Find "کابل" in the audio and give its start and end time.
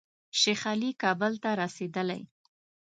1.01-1.33